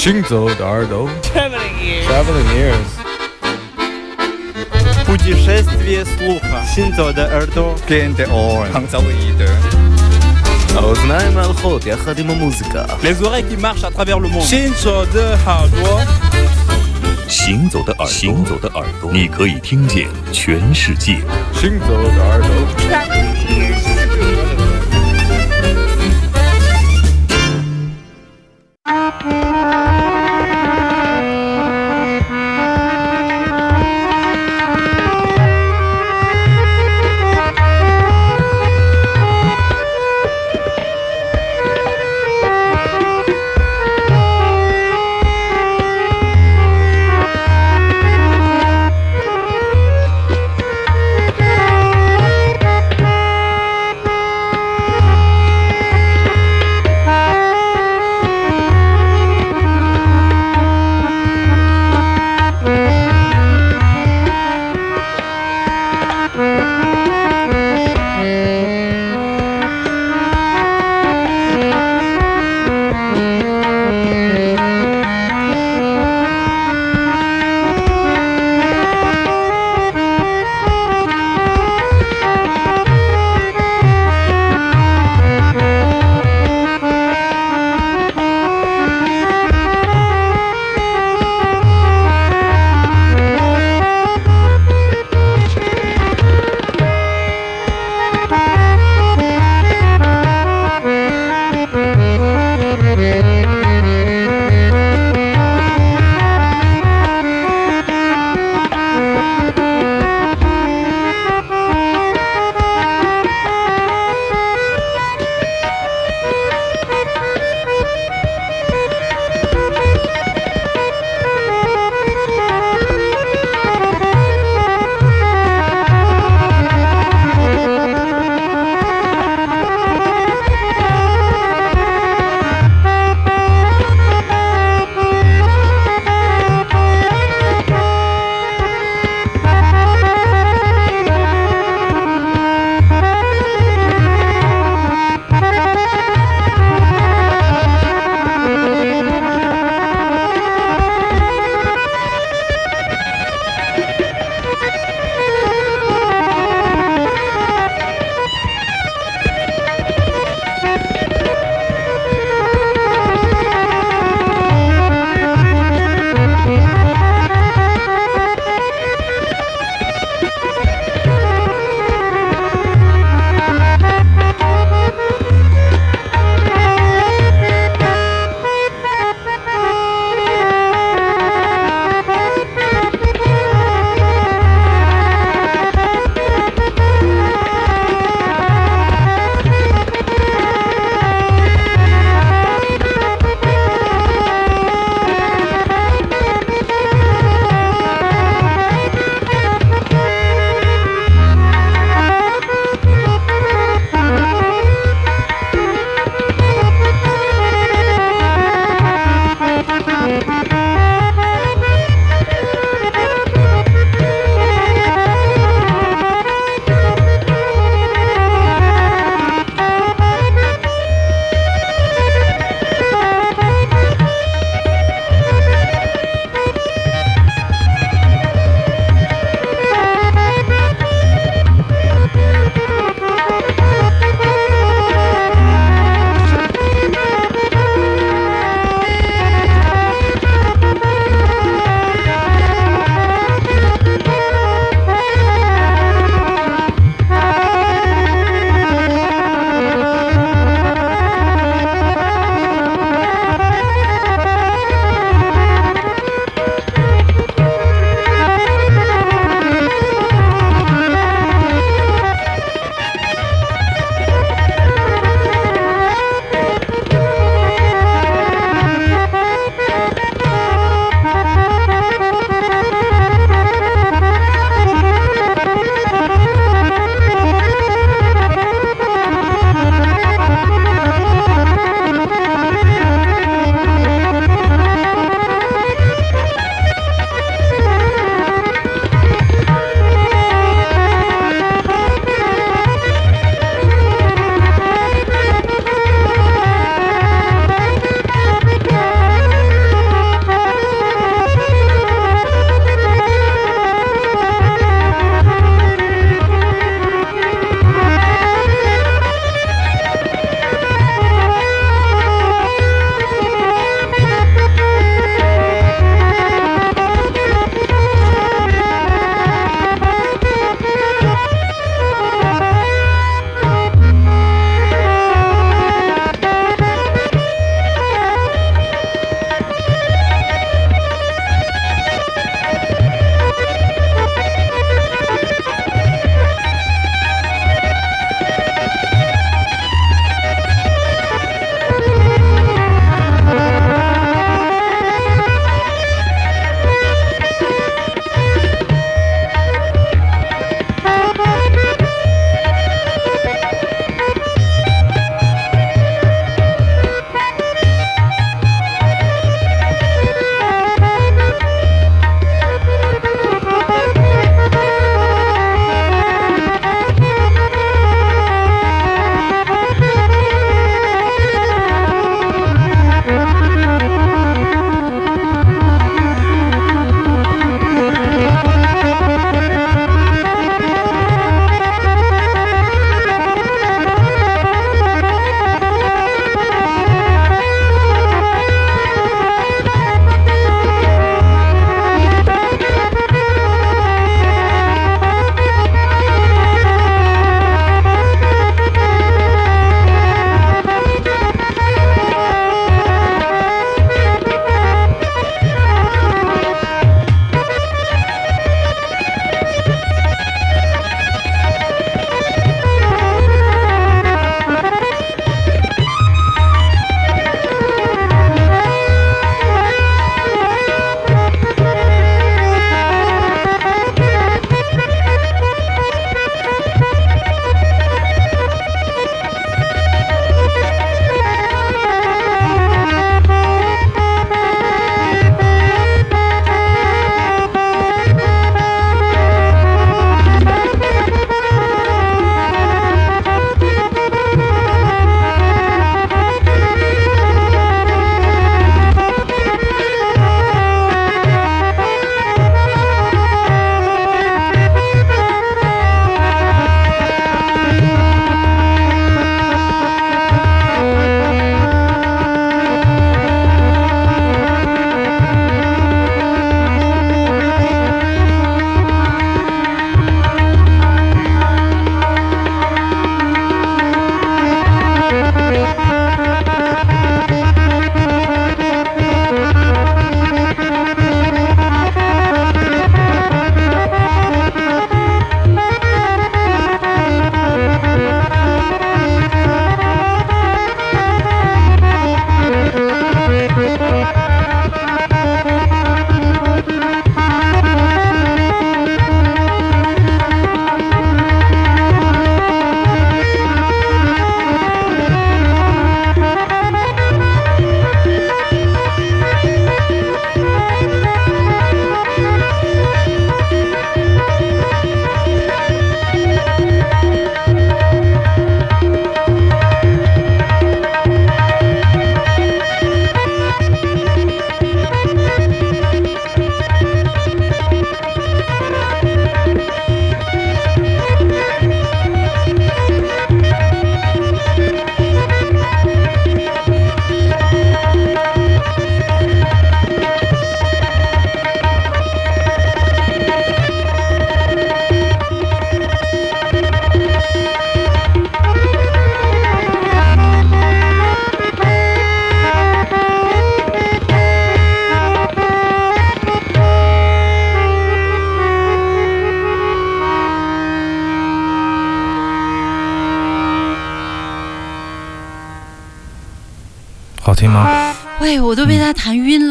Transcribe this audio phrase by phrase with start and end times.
[0.00, 2.06] 行走的耳朵 Traveling ears.
[2.08, 2.90] Traveling ears
[5.06, 6.64] Путешествие слуха.
[6.74, 7.74] Синзо de耳朵.
[7.88, 8.66] Gente on
[10.76, 12.84] האוזניים ההלכות יחד עם המוזיקה.
[13.02, 14.42] Les oreilles qui marchent à travers le monde.
[14.42, 16.00] 行走的耳朵，
[17.28, 21.20] 行走的耳朵，行走的耳朵，你可以听见全世界。
[21.54, 22.50] 行走的耳朵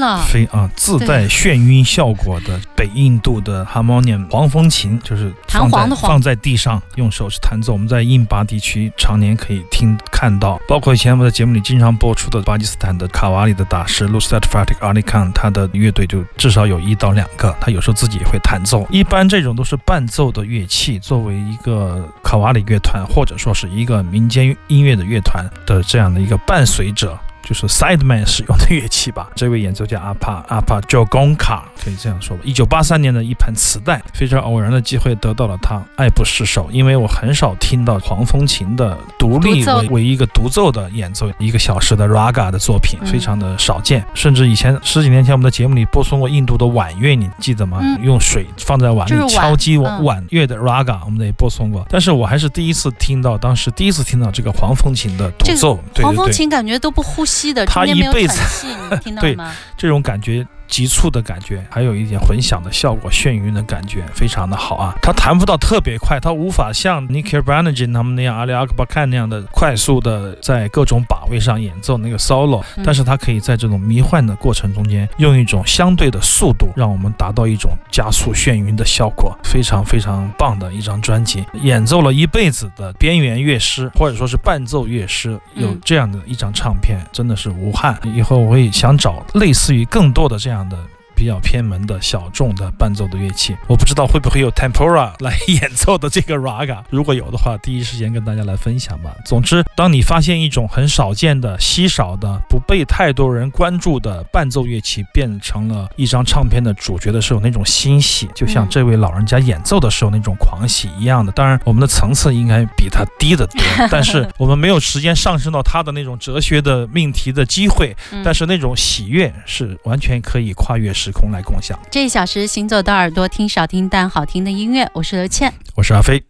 [0.00, 0.23] 了。
[0.23, 7.75] 非啊自带眩晕效果的北印度的 harmonium 黄风琴，就是弹放在簧的簧放在地上用手去弹奏。
[7.75, 18.87] 我们在印巴地区常年可以听看到，包括以前我们在节目里经常播出的巴基斯坦的卡瓦里的大师 Lustat Fatih Ali Khan，他的乐队就至少有一到两个，他有时候自己也会弹奏。
[18.90, 27.19] 一般这种都是伴奏的乐器，作为一个卡瓦里乐团或者说是一个民间音乐的乐团的这样的一个伴随者。
[27.42, 29.28] 就是 sideman 使用的乐器吧。
[29.37, 32.42] 这位演奏家阿帕阿帕 Jogonka 可以这样说吧。
[32.44, 44.04] 一九八三年的一盘磁带，非常偶然的机会得到了他爱不释手，因为我很少听到黄风琴的独立为为一个独奏的演奏一个小时的 raga 的作品，嗯非常的少见。
[44.14, 47.78] 甚至以前十几年前我们的节目里播送过印度的碗乐，你记得吗？
[47.82, 51.85] 嗯用水放在碗里敲击碗乐的 raga，我们也播送过。
[51.90, 56.35] 但是我还是第一次听到，当时第一次听到这个黄风琴的独这个奏，对黄风对对。
[56.35, 57.25] 琴感觉都不呼
[57.67, 59.55] 他一辈子喘气，你听到 对吗？
[59.77, 60.47] 这种感觉。
[60.71, 64.95] 急促的感觉，还有一点混响的效果，眩晕的感觉，非常的好啊！
[65.03, 81.45] 他弹不到特别快，他无法像 Nicky Branagin 他们那样，阿里阿克巴看那样的快速的在各种把位上演奏那个 solo，、嗯但是他可以在这种迷幻的过程中间，用一种相对的速度，让我们达到一种加速眩晕的效果，非常非常棒的一张专辑。
[81.62, 87.99] 演奏了一辈子的边缘乐师，或者说是伴奏乐师，有嗯这样的一张唱片，真的是无憾。
[88.15, 91.00] 以后我也想找类似于更多的这样的。
[91.21, 99.15] 比较偏门的小众的伴奏的乐器，我不知道会不会有 tempora 来演奏的这个 raga，如果有的话，第一时间跟大家来分享吧。
[99.27, 111.31] 总之，当你发现一种很少见的、稀少的、不被太多人关注的伴奏乐器变成了一张唱片的主角的时候，那种欣喜，就像嗯这位老人家演奏的时候那种狂喜一样的。
[111.33, 113.61] 当然，我们的层次应该比他低得多，
[113.93, 121.79] 但是我们没有时间上升到他的那种哲学的命题的机会，嗯但是那种喜悦是完全可以跨越时空来共享。
[121.90, 125.52] 这一小时行走的耳朵，听少听但好听的音乐，我是刘倩。
[125.75, 126.23] 我是阿飞。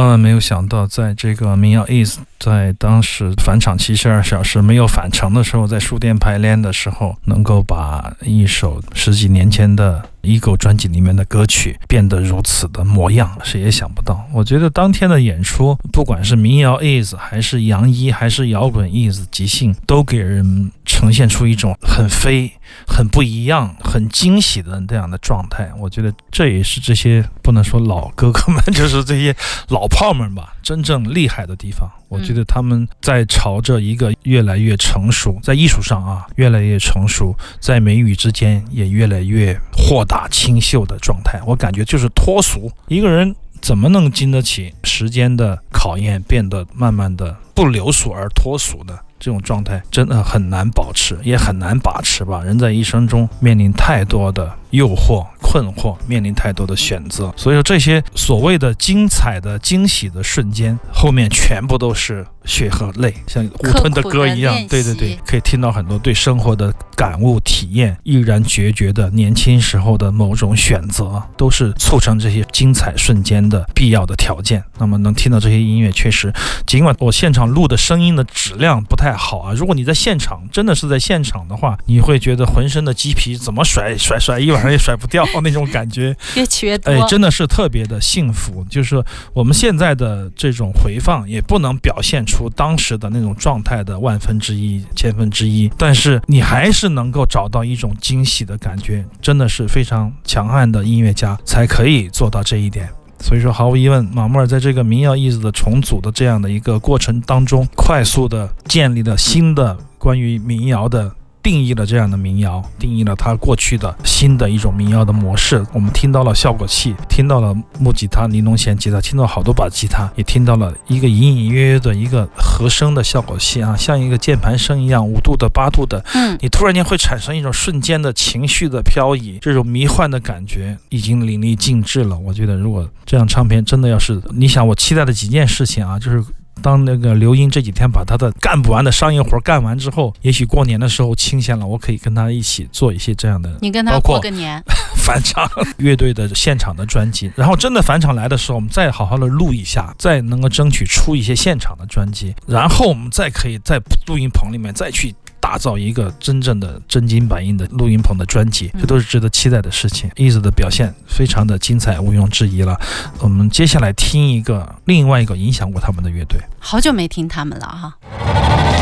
[0.00, 14.26] 万万没有想到，在这个民谣 is 在当时返场七十二小时没有返程的时候，在书店排练的时候，能够把一首十几年前的 Ego 专辑里面的歌曲变得如此的模样，谁也想不到。
[14.32, 22.52] 我觉得当天的演出，不管是民谣 is 还是杨一还是摇滚 is 即兴，都给人呈现出一种很飞、
[22.84, 25.70] 很不一样、很惊喜的这样的状态。
[25.78, 29.34] 我觉得这也是这些不能说老哥哥们，就是这些
[29.68, 31.88] 老炮们吧，真正厉害的地方。
[32.08, 41.40] 我觉得他们在朝着一个越来越成熟，在艺术上啊越来越成熟，在美语之间也越来越豁达清秀的状态。
[41.46, 52.42] 我感觉就是脱俗，一个人怎么能经得起时间的考验，变得慢慢的不流俗而脱俗的这种状态，真的很难保持，也很难把持吧。
[52.42, 64.54] 人在一生中面临太多的诱惑、困惑，面临太多的选择，所以说这些所谓的精彩的、惊喜的瞬间，后面全部都是血和泪，像吴吞的歌一样。
[64.68, 74.62] 对对对，可以听到很多对生活的感悟、体验，毅然决绝的年轻时候的某种选择，都是促成这些精彩瞬间的必要的条件。
[74.78, 76.32] 那么能听到这些音乐，确实，
[76.64, 86.16] 尽管我现场录的声音的质量不太好啊，如果你在现场，真的是在现场的话，你会觉得浑身的鸡皮怎么甩甩甩一晚上也甩不掉那种感觉。
[86.36, 86.90] 越去越多。
[86.90, 88.64] 哎，真的是特别的幸福。
[88.68, 102.88] 就是我们现在的这种回放，也不能表现出当时的那种状态的万分之一、千分之一，但是你还是能够找到一种惊喜的感觉，真的是非常强悍的音乐家才可以做到这一点。
[103.22, 115.64] 所以说，毫无疑问，马莫尔在这个民谣意识的重组的这样的一个过程当中，快速的建立了新的关于民谣的定义了这样的民谣，定义了它过去的新的一种民谣的模式。
[115.72, 132.18] 我们听到了效果器，听到了木吉他、尼龙弦吉他，听到好多把吉他，也听到了一个隐隐约约的一个和声的效果器啊，像一个键盘声一样，五度的、八度的，嗯，你突然间会产生一种瞬间的情绪的漂移，这种迷幻的感觉已经淋漓尽致了。
[132.18, 136.22] 我觉得，如果这样唱片真的要是，你想，我期待的几件事情啊，就是。
[136.62, 144.62] 当那个刘英这几天把他的干不完的商业活干完之后，也许过年的时候清闲了，我可以跟他一起做一些这样的你跟他包括过个年，
[144.96, 160.08] 返场乐队的现场的专辑，然后真的返场来的时候，我们再好好的录一下，再能够争取出一些现场的专辑，然后我们再可以在录音棚里面再去打造一个真正的真金白银的录音棚的专辑，这都是值得期待的事情。
[160.10, 162.78] Easy 的表现非常的精彩，毋庸置疑了。
[163.20, 166.38] 我们接下来听一个另外一个影响过他们的乐队。
[166.58, 167.96] 好久没听他们了哈。「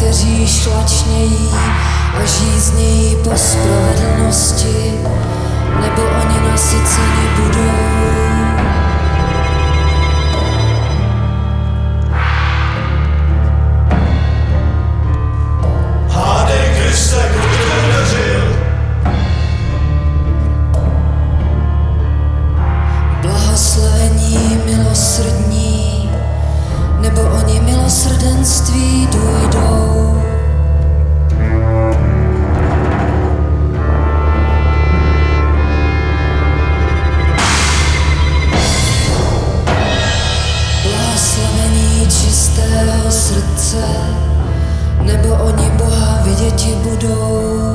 [0.00, 1.50] kteří šlačnějí
[2.14, 4.94] a žíznějí po spravedlnosti,
[5.80, 8.19] nebo oni nasyceni budou.
[46.50, 47.69] děti budou.